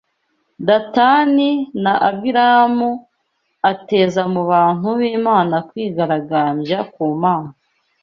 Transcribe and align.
Datani 0.67 1.49
na 1.83 1.93
Abiramu, 2.09 2.91
ateza 3.71 4.21
mu 4.33 4.41
bantu 4.51 4.87
b’Imana 4.99 5.55
kwigaragambya 5.69 6.79
ku 6.93 7.03
Mana 7.21 7.51